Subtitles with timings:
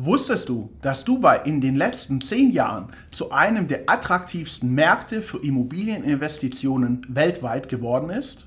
[0.00, 5.42] Wusstest du, dass Dubai in den letzten zehn Jahren zu einem der attraktivsten Märkte für
[5.42, 8.46] Immobilieninvestitionen weltweit geworden ist?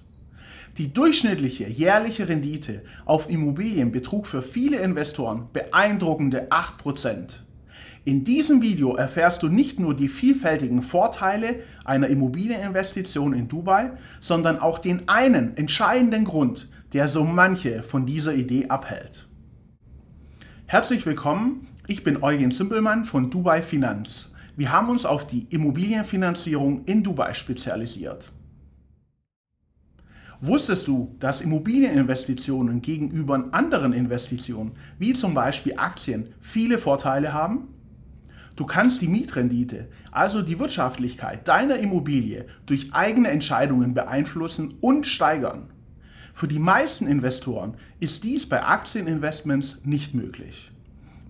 [0.78, 7.40] Die durchschnittliche jährliche Rendite auf Immobilien betrug für viele Investoren beeindruckende 8%.
[8.06, 13.92] In diesem Video erfährst du nicht nur die vielfältigen Vorteile einer Immobilieninvestition in Dubai,
[14.22, 19.28] sondern auch den einen entscheidenden Grund, der so manche von dieser Idee abhält.
[20.72, 24.30] Herzlich willkommen, ich bin Eugen Simpelmann von Dubai Finanz.
[24.56, 28.32] Wir haben uns auf die Immobilienfinanzierung in Dubai spezialisiert.
[30.40, 37.68] Wusstest du, dass Immobilieninvestitionen gegenüber anderen Investitionen, wie zum Beispiel Aktien, viele Vorteile haben?
[38.56, 45.68] Du kannst die Mietrendite, also die Wirtschaftlichkeit deiner Immobilie, durch eigene Entscheidungen beeinflussen und steigern.
[46.34, 50.71] Für die meisten Investoren ist dies bei Aktieninvestments nicht möglich.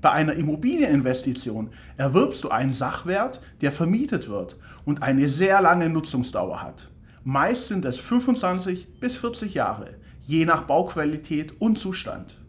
[0.02, 6.64] Bei einer Immobilieninvestition erwirbst du einen Sachwert, der vermietet wird und eine sehr lange Nutzungsdauer
[6.64, 6.90] hat.
[7.24, 12.40] Meist sind es 25 bis 40 Jahre, je nach Bauqualität und Zustand.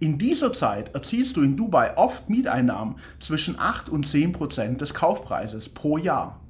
[0.00, 4.92] In dieser Zeit erzielst du in Dubai oft Mieteinnahmen zwischen 8 und 10 Prozent des
[4.92, 6.40] Kaufpreises pro Jahr.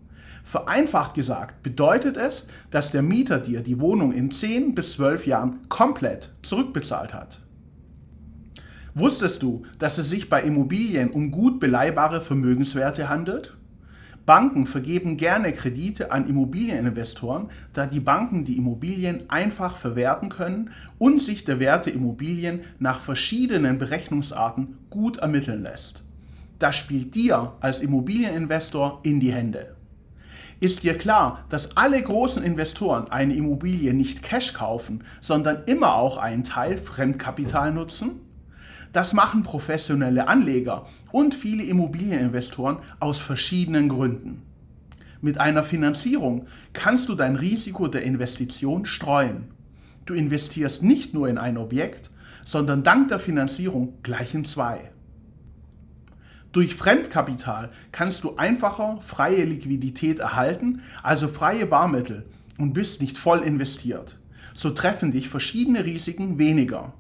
[0.45, 5.69] Vereinfacht gesagt bedeutet es, dass der Mieter dir die Wohnung in 10 bis 12 Jahren
[5.69, 7.41] komplett zurückbezahlt hat.
[8.99, 13.57] Wusstest du, dass es sich bei Immobilien um gut beleihbare Vermögenswerte handelt?
[14.27, 21.23] Banken vergeben gerne Kredite an Immobilieninvestoren, da die Banken die Immobilien einfach verwerten können und
[21.23, 26.03] sich der Wert der Immobilien nach verschiedenen Berechnungsarten gut ermitteln lässt.
[26.59, 29.77] Das spielt dir als Immobilieninvestor in die Hände.
[30.59, 36.19] Ist dir klar, dass alle großen Investoren eine Immobilie nicht Cash kaufen, sondern immer auch
[36.19, 38.28] einen Teil Fremdkapital nutzen?
[38.93, 44.43] Das machen professionelle Anleger und viele Immobilieninvestoren aus verschiedenen Gründen.
[45.21, 49.49] Mit einer Finanzierung kannst du dein Risiko der Investition streuen.
[50.05, 52.11] Du investierst nicht nur in ein Objekt,
[52.45, 54.93] sondern dank der Finanzierung gleich in zwei.
[56.53, 62.25] Durch Fremdkapital kannst du einfacher freie Liquidität erhalten, also freie Barmittel,
[62.57, 64.19] und bist nicht voll investiert.
[64.55, 66.95] So treffen dich verschiedene Risiken weniger.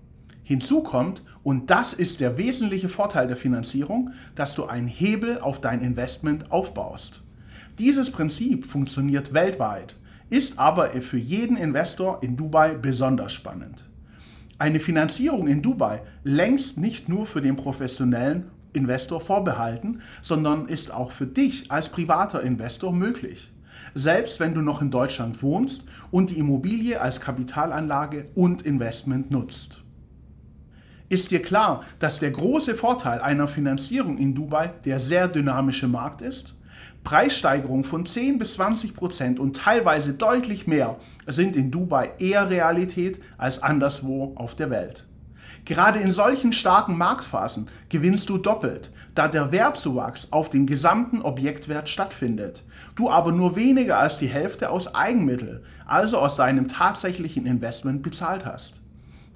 [0.48, 5.60] Hinzu kommt, und das ist der wesentliche Vorteil der Finanzierung, dass du einen Hebel auf
[5.60, 7.22] dein Investment aufbaust.
[7.78, 9.96] Dieses Prinzip funktioniert weltweit,
[10.30, 13.90] ist aber für jeden Investor in Dubai besonders spannend.
[14.56, 21.12] Eine Finanzierung in Dubai längst nicht nur für den professionellen Investor vorbehalten, sondern ist auch
[21.12, 23.52] für dich als privater Investor möglich.
[23.94, 29.84] Selbst wenn du noch in Deutschland wohnst und die Immobilie als Kapitalanlage und Investment nutzt.
[31.10, 36.20] Ist dir klar, dass der große Vorteil einer Finanzierung in Dubai der sehr dynamische Markt
[36.20, 36.54] ist?
[37.02, 40.96] Preissteigerungen von 10 bis 20 Prozent und teilweise deutlich mehr
[41.26, 45.06] sind in Dubai eher Realität als anderswo auf der Welt.
[45.64, 51.88] Gerade in solchen starken Marktphasen gewinnst du doppelt, da der Wertzuwachs auf dem gesamten Objektwert
[51.88, 52.64] stattfindet,
[52.96, 58.44] du aber nur weniger als die Hälfte aus Eigenmittel, also aus deinem tatsächlichen Investment bezahlt
[58.44, 58.82] hast.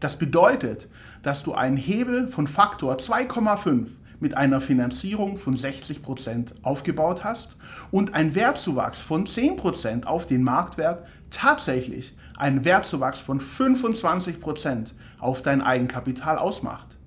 [0.02, 0.88] Das bedeutet,
[1.22, 3.88] dass du einen Hebel von Faktor 2,5
[4.20, 7.56] mit einer Finanzierung von 60% aufgebaut hast
[7.90, 15.60] und ein Wertzuwachs von 10% auf den Marktwert tatsächlich einen Wertzuwachs von 25% auf dein
[15.60, 16.98] Eigenkapital ausmacht.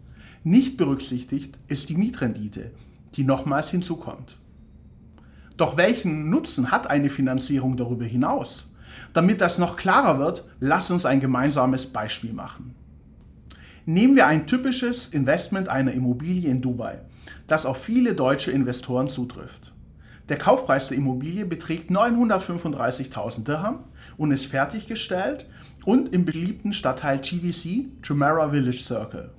[0.43, 2.71] Nicht berücksichtigt ist die Mietrendite,
[3.15, 4.37] die nochmals hinzukommt.
[5.57, 8.67] Doch welchen Nutzen hat eine Finanzierung darüber hinaus?
[9.13, 12.75] Damit das noch klarer wird, lass uns ein gemeinsames Beispiel machen.
[13.87, 17.01] Nehmen wir ein typisches Investment einer Immobilie in Dubai,
[17.45, 19.73] das auf viele deutsche Investoren zutrifft.
[20.27, 23.83] Der Kaufpreis der Immobilie beträgt 935.000 Dirham
[24.17, 25.45] und ist fertiggestellt
[25.85, 29.29] und im beliebten Stadtteil GVC, Jumeirah Village Circle.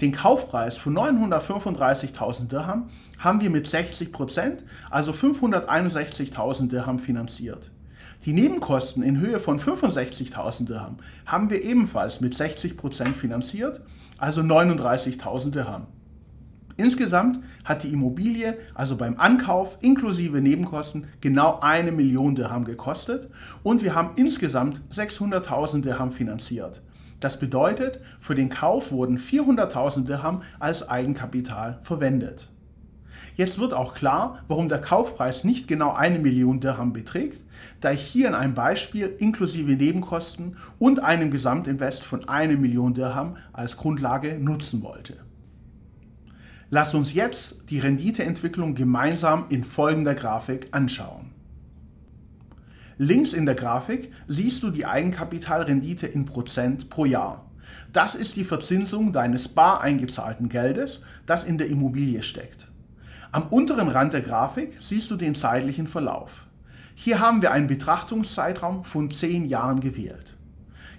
[0.00, 2.88] Den Kaufpreis von 935.000 Dirham
[3.18, 4.60] haben wir mit 60%,
[4.90, 7.70] also 561.000 Dirham finanziert.
[8.24, 13.80] Die Nebenkosten in Höhe von 65.000 Dirham haben wir ebenfalls mit 60% finanziert,
[14.16, 15.88] also 39.000 Dirham.
[16.76, 23.28] Insgesamt hat die Immobilie also beim Ankauf inklusive Nebenkosten genau eine Million Dirham gekostet
[23.64, 26.80] und wir haben insgesamt 600.000 Dirham finanziert.
[27.18, 32.48] Das bedeutet, für den Kauf wurden 400.000 Dirham als Eigenkapital verwendet.
[33.34, 37.42] Jetzt wird auch klar, warum der Kaufpreis nicht genau eine Million Dirham beträgt,
[37.80, 43.36] da ich hier in einem Beispiel inklusive Nebenkosten und einem Gesamtinvest von eine Million Dirham
[43.52, 45.16] als Grundlage nutzen wollte.
[46.68, 51.30] Lass uns jetzt die Renditeentwicklung gemeinsam in folgender Grafik anschauen.
[52.98, 57.50] Links in der Grafik siehst du die Eigenkapitalrendite in Prozent pro Jahr.
[57.92, 62.71] Das ist die Verzinsung deines bar eingezahlten Geldes, das in der Immobilie steckt.
[63.34, 66.46] Am unteren Rand der Grafik siehst du den zeitlichen Verlauf.
[66.94, 70.36] Hier haben wir einen Betrachtungszeitraum von 10 Jahren gewählt.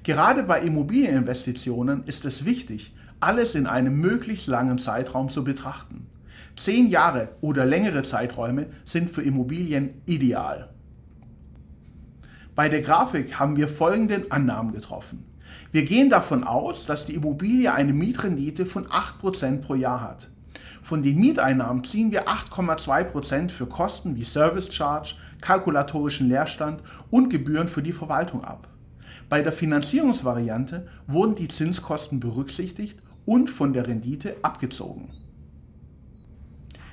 [0.01, 6.07] Gerade bei Immobilieninvestitionen ist es wichtig, alles in einem möglichst langen Zeitraum zu betrachten.
[6.55, 10.69] 10 Jahre oder längere Zeiträume sind für Immobilien ideal.
[12.55, 15.23] Bei der Grafik haben wir folgenden Annahmen getroffen.
[15.71, 20.29] Wir gehen davon aus, dass die Immobilie eine Mietrendite von 8% pro Jahr hat.
[20.83, 27.69] Von den Mieteinnahmen ziehen wir 8,2% für Kosten wie Service Charge, kalkulatorischen Leerstand und Gebühren
[27.69, 28.67] für die Verwaltung ab.
[29.29, 35.09] Bei der Finanzierungsvariante wurden die Zinskosten berücksichtigt und von der Rendite abgezogen.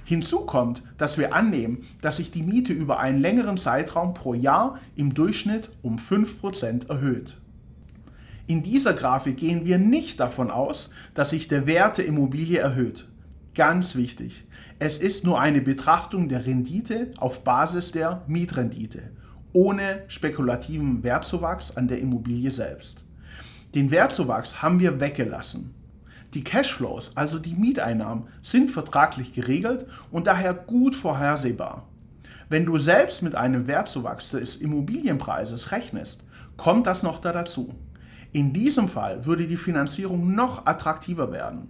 [0.04, 4.78] Hinzu kommt, dass wir annehmen, dass sich die Miete über einen längeren Zeitraum pro Jahr
[4.94, 7.38] im Durchschnitt um 5% erhöht.
[8.46, 13.09] In dieser Grafik gehen wir nicht davon aus, dass sich der Wert der Immobilie erhöht.
[13.60, 14.46] Ganz wichtig,
[14.78, 19.10] es ist nur eine Betrachtung der Rendite auf Basis der Mietrendite,
[19.52, 23.04] ohne spekulativen Wertzuwachs an der Immobilie selbst.
[23.74, 25.74] Den Wertzuwachs haben wir weggelassen.
[26.32, 31.86] Die Cashflows, also die Mieteinnahmen, sind vertraglich geregelt und daher gut vorhersehbar.
[32.48, 36.24] Wenn du selbst mit einem Wertzuwachs des Immobilienpreises rechnest,
[36.56, 37.74] kommt das noch da dazu.
[38.32, 41.68] In diesem Fall würde die Finanzierung noch attraktiver werden.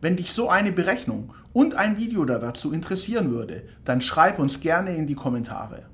[0.00, 4.94] Wenn dich so eine Berechnung und ein Video dazu interessieren würde, dann schreib uns gerne
[4.94, 5.84] in die Kommentare.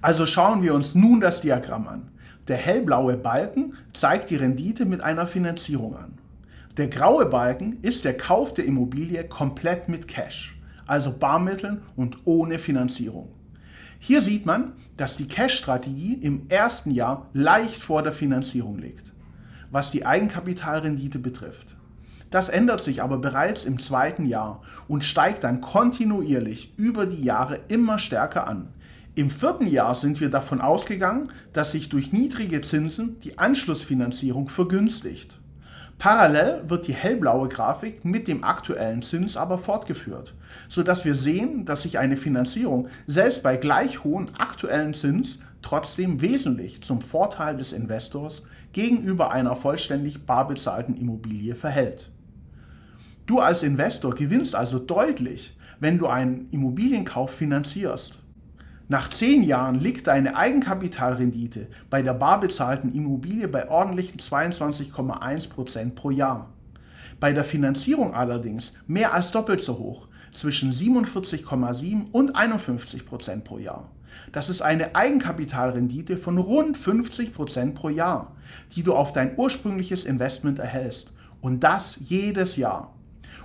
[0.00, 2.10] Also schauen wir uns nun das Diagramm an.
[2.48, 6.18] Der hellblaue Balken zeigt die Rendite mit einer Finanzierung an.
[6.78, 12.58] Der graue Balken ist der Kauf der Immobilie komplett mit Cash, also Barmitteln und ohne
[12.58, 13.28] Finanzierung.
[13.98, 19.12] Hier sieht man, dass die Cash-Strategie im ersten Jahr leicht vor der Finanzierung liegt,
[19.70, 21.76] was die Eigenkapitalrendite betrifft.
[22.32, 27.60] Das ändert sich aber bereits im zweiten Jahr und steigt dann kontinuierlich über die Jahre
[27.68, 28.68] immer stärker an.
[29.14, 35.38] Im vierten Jahr sind wir davon ausgegangen, dass sich durch niedrige Zinsen die Anschlussfinanzierung vergünstigt.
[35.98, 40.32] Parallel wird die hellblaue Grafik mit dem aktuellen Zins aber fortgeführt,
[40.68, 46.82] sodass wir sehen, dass sich eine Finanzierung selbst bei gleich hohen aktuellen Zins trotzdem wesentlich
[46.82, 48.42] zum Vorteil des Investors
[48.72, 52.10] gegenüber einer vollständig bar bezahlten Immobilie verhält.
[53.26, 58.22] Du als Investor gewinnst also deutlich, wenn du einen Immobilienkauf finanzierst.
[58.88, 66.10] Nach zehn Jahren liegt deine Eigenkapitalrendite bei der bar bezahlten Immobilie bei ordentlichen 22,1% pro
[66.10, 66.50] Jahr.
[67.20, 73.90] Bei der Finanzierung allerdings mehr als doppelt so hoch, zwischen 47,7 und 51% pro Jahr.
[74.32, 78.34] Das ist eine Eigenkapitalrendite von rund 50% pro Jahr,
[78.74, 81.12] die du auf dein ursprüngliches Investment erhältst.
[81.40, 82.94] Und das jedes Jahr.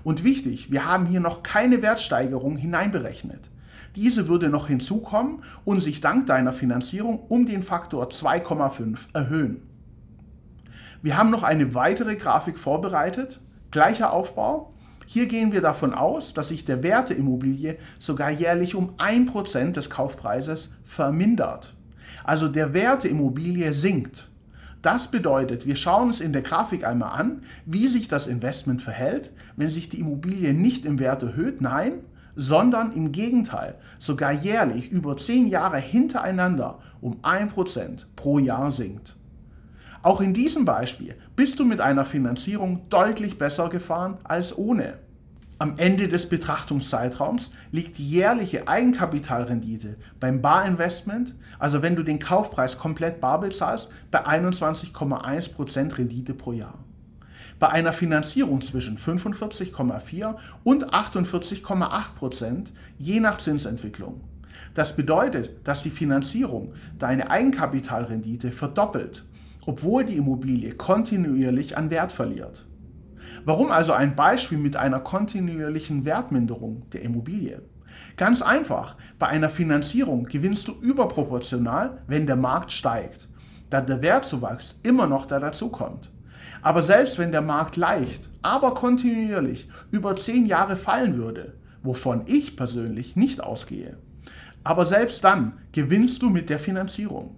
[0.07, 3.49] Und wichtig, wir haben hier noch keine Wertsteigerung hineinberechnet.
[3.97, 9.63] Diese würde noch hinzukommen und sich dank deiner Finanzierung um den Faktor 2,5 erhöhen.
[11.01, 14.73] Wir haben noch eine weitere Grafik vorbereitet, gleicher Aufbau.
[15.05, 19.73] Hier gehen wir davon aus, dass sich der Wert der Immobilie sogar jährlich um 1%
[19.73, 21.75] des Kaufpreises vermindert.
[22.23, 24.29] Also der Wert der Immobilie sinkt.
[24.87, 29.33] Das bedeutet, wir schauen uns in der Grafik einmal an, wie sich das Investment verhält,
[29.57, 31.95] wenn sich die Immobilie nicht im Wert erhöht, nein,
[32.37, 39.17] sondern im Gegenteil sogar jährlich über 10 Jahre hintereinander um 1% pro Jahr sinkt.
[40.03, 44.99] Auch in diesem Beispiel bist du mit einer Finanzierung deutlich besser gefahren als ohne.
[45.59, 52.77] Am Ende des Betrachtungszeitraums liegt die jährliche Eigenkapitalrendite beim Barinvestment, also wenn du den Kaufpreis
[52.77, 56.77] komplett bar bezahlst, bei 21,1% Rendite pro Jahr
[57.59, 64.21] bei einer Finanzierung zwischen 45,4 und 48,8 Prozent je nach Zinsentwicklung.
[64.73, 69.23] Das bedeutet, dass die Finanzierung deine Eigenkapitalrendite verdoppelt,
[69.65, 72.65] obwohl die Immobilie kontinuierlich an Wert verliert.
[73.45, 77.61] Warum also ein Beispiel mit einer kontinuierlichen Wertminderung der Immobilie?
[78.15, 83.27] Ganz einfach, bei einer Finanzierung gewinnst du überproportional, wenn der Markt steigt,
[83.69, 86.11] da der Wertzuwachs immer noch da dazukommt.
[86.61, 91.53] Aber selbst wenn der Markt leicht, aber kontinuierlich über zehn Jahre fallen würde,
[91.83, 93.97] wovon ich persönlich nicht ausgehe,
[94.63, 97.35] aber selbst dann gewinnst du mit der Finanzierung.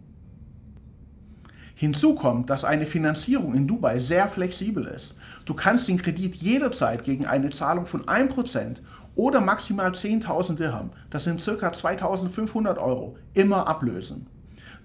[1.79, 5.15] Hinzu kommt, dass eine Finanzierung in Dubai sehr flexibel ist.
[5.45, 8.81] Du kannst den Kredit jederzeit gegen eine Zahlung von 1%
[9.15, 11.69] oder maximal 10.000 Dirham, das sind ca.
[11.69, 14.27] 2.500 Euro, immer ablösen.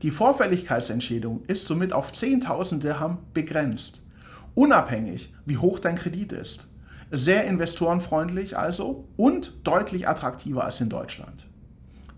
[0.03, 4.01] Die Vorfälligkeitsentschädigung ist somit auf 10.000 Dirham begrenzt,
[4.55, 6.69] unabhängig wie hoch dein Kredit ist.
[7.11, 11.49] Sehr investorenfreundlich also und deutlich attraktiver als in Deutschland.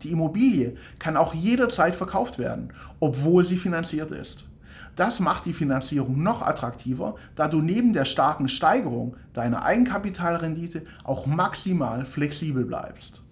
[0.03, 4.45] Die Immobilie kann auch jederzeit verkauft werden, obwohl sie finanziert ist.
[4.97, 11.27] Das macht die Finanzierung noch attraktiver, da du neben der starken Steigerung deiner Eigenkapitalrendite auch
[11.27, 13.23] maximal flexibel bleibst.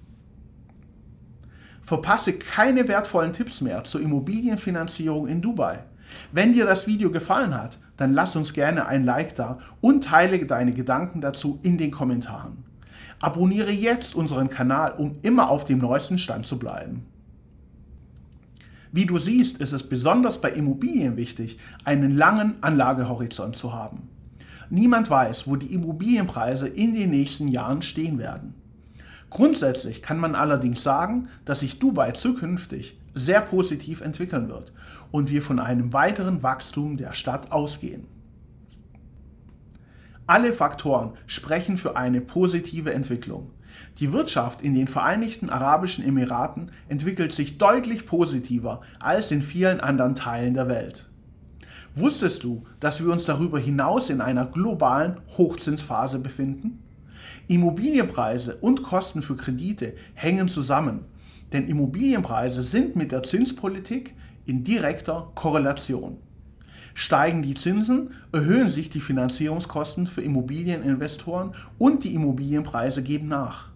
[1.80, 5.84] Verpasse keine wertvollen Tipps mehr zur Immobilienfinanzierung in Dubai.
[6.32, 10.44] Wenn dir das Video gefallen hat, dann lass uns gerne ein Like da und teile
[10.44, 12.64] deine Gedanken dazu in den Kommentaren.
[13.20, 17.06] Abonniere jetzt unseren Kanal, um immer auf dem neuesten Stand zu bleiben.
[18.96, 24.08] Wie du siehst, ist es besonders bei Immobilien wichtig, einen langen Anlagehorizont zu haben.
[24.70, 28.54] Niemand weiß, wo die Immobilienpreise in den nächsten Jahren stehen werden.
[29.30, 34.72] Grundsätzlich kann man allerdings sagen, dass sich Dubai zukünftig sehr positiv entwickeln wird
[35.10, 38.06] und wir von einem weiteren Wachstum der Stadt ausgehen.
[40.28, 43.50] Alle Faktoren sprechen für eine positive Entwicklung.
[44.00, 50.14] Die Wirtschaft in den Vereinigten Arabischen Emiraten entwickelt sich deutlich positiver als in vielen anderen
[50.14, 51.08] Teilen der Welt.
[51.94, 56.82] Wusstest du, dass wir uns darüber hinaus in einer globalen Hochzinsphase befinden?
[57.46, 61.04] Immobilienpreise und Kosten für Kredite hängen zusammen,
[61.52, 64.14] denn Immobilienpreise sind mit der Zinspolitik
[64.46, 66.18] in direkter Korrelation.
[66.94, 73.74] Steigen die Zinsen, erhöhen sich die Finanzierungskosten für Immobilieninvestoren und die Immobilienpreise geben nach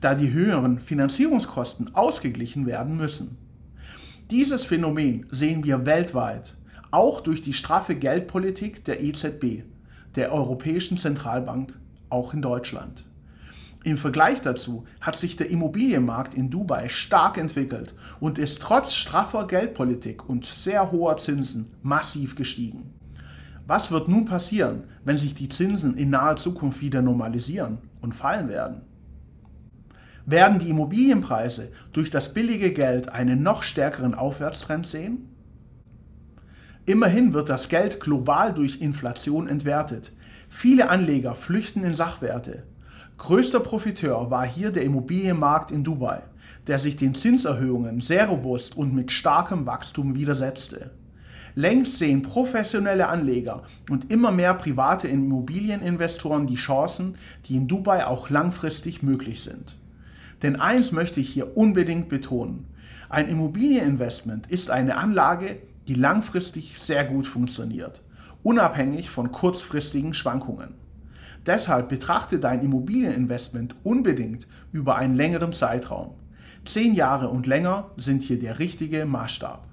[0.00, 3.36] da die höheren Finanzierungskosten ausgeglichen werden müssen.
[4.30, 6.54] Dieses Phänomen sehen wir weltweit,
[6.90, 9.64] auch durch die straffe Geldpolitik der EZB,
[10.14, 11.72] der Europäischen Zentralbank,
[12.10, 13.04] auch in Deutschland.
[13.84, 19.46] Im Vergleich dazu hat sich der Immobilienmarkt in Dubai stark entwickelt und ist trotz straffer
[19.46, 22.92] Geldpolitik und sehr hoher Zinsen massiv gestiegen.
[23.66, 28.48] Was wird nun passieren, wenn sich die Zinsen in naher Zukunft wieder normalisieren und fallen
[28.48, 28.80] werden?
[30.26, 35.28] Werden die Immobilienpreise durch das billige Geld einen noch stärkeren Aufwärtstrend sehen?
[36.84, 40.12] Immerhin wird das Geld global durch Inflation entwertet.
[40.48, 42.64] Viele Anleger flüchten in Sachwerte.
[43.18, 46.22] Größter Profiteur war hier der Immobilienmarkt in Dubai,
[46.68, 50.92] der sich den Zinserhöhungen sehr robust und mit starkem Wachstum widersetzte.
[51.56, 58.30] Längst sehen professionelle Anleger und immer mehr private Immobilieninvestoren die Chancen, die in Dubai auch
[58.30, 59.76] langfristig möglich sind.
[60.44, 62.68] Denn eins möchte ich hier unbedingt betonen.
[63.08, 65.56] Ein Immobilieninvestment ist eine Anlage,
[65.88, 68.00] die langfristig sehr gut funktioniert,
[68.44, 70.74] unabhängig von kurzfristigen Schwankungen.
[71.46, 76.14] Deshalb betrachte dein Immobilieninvestment unbedingt über einen längeren Zeitraum.
[76.64, 79.66] Zehn Jahre und länger sind hier der richtige Maßstab.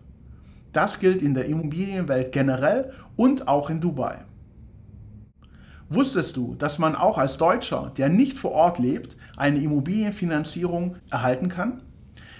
[0.72, 4.25] Das gilt in der Immobilienwelt generell und auch in Dubai.
[5.89, 11.48] Wusstest du, dass man auch als Deutscher, der nicht vor Ort lebt, eine Immobilienfinanzierung erhalten
[11.48, 11.81] kann?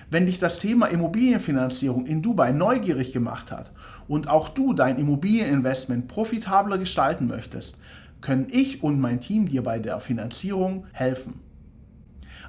[0.10, 3.72] Wenn dich das Thema Immobilienfinanzierung in Dubai neugierig gemacht hat
[4.08, 7.77] und auch du dein Immobilieninvestment profitabler gestalten möchtest,
[8.25, 11.41] können ich und mein Team dir bei der Finanzierung helfen.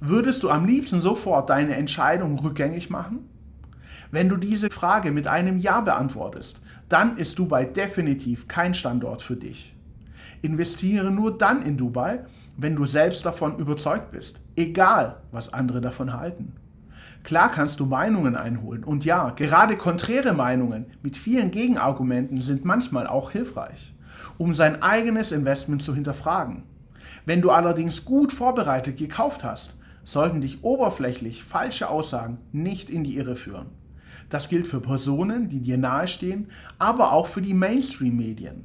[0.00, 3.28] Würdest du am liebsten sofort deine Entscheidung rückgängig machen?
[4.12, 9.36] Wenn du diese Frage mit einem Ja beantwortest, dann ist Dubai definitiv kein Standort für
[9.36, 9.74] dich.
[10.42, 12.24] Investiere nur dann in Dubai,
[12.56, 16.52] wenn du selbst davon überzeugt bist, egal was andere davon halten.
[17.24, 23.06] Klar kannst du Meinungen einholen und ja, gerade konträre Meinungen mit vielen Gegenargumenten sind manchmal
[23.06, 23.94] auch hilfreich,
[24.38, 26.64] um sein eigenes Investment zu hinterfragen.
[27.24, 33.16] Wenn du allerdings gut vorbereitet gekauft hast, sollten dich oberflächlich falsche Aussagen nicht in die
[33.16, 33.66] Irre führen.
[34.28, 36.48] Das gilt für Personen, die dir nahestehen,
[36.78, 38.64] aber auch für die Mainstream-Medien.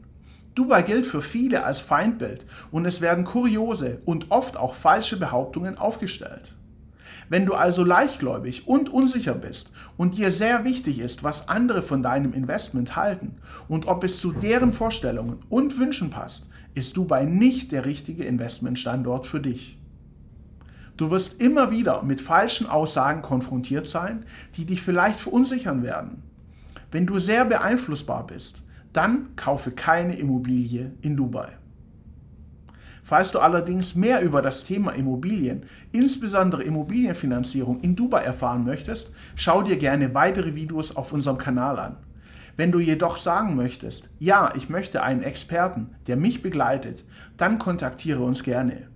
[0.56, 5.78] Dubai gilt für viele als Feindbild und es werden kuriose und oft auch falsche Behauptungen
[5.78, 6.56] aufgestellt.
[7.30, 12.02] Wenn du also leichtgläubig und unsicher bist und dir sehr wichtig ist, was andere von
[12.02, 13.36] deinem Investment halten
[13.68, 19.28] und ob es zu deren Vorstellungen und Wünschen passt, ist Dubai nicht der richtige Investmentstandort
[19.28, 19.78] für dich.
[20.96, 26.24] Du wirst immer wieder mit falschen Aussagen konfrontiert sein, die dich vielleicht verunsichern werden.
[26.92, 31.50] Wenn du sehr beeinflussbar bist, dann kaufe keine Immobilie in Dubai.
[33.08, 39.62] Falls du allerdings mehr über das Thema Immobilien, insbesondere Immobilienfinanzierung in Dubai erfahren möchtest, schau
[39.62, 41.96] dir gerne weitere Videos auf unserem Kanal an.
[42.58, 47.06] Wenn du jedoch sagen möchtest, ja, ich möchte einen Experten, der mich begleitet,
[47.38, 48.90] dann kontaktiere uns gerne.